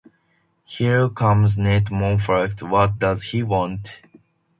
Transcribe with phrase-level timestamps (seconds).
[0.65, 4.01] Here comes Ned Moffat; what does he want?